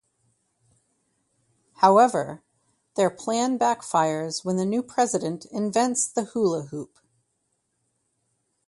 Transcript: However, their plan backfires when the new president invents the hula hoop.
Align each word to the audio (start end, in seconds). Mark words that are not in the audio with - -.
However, 1.81 2.41
their 2.95 3.11
plan 3.11 3.59
backfires 3.59 4.43
when 4.43 4.57
the 4.57 4.65
new 4.65 4.81
president 4.81 5.45
invents 5.51 6.07
the 6.11 6.23
hula 6.23 6.63
hoop. 6.71 6.97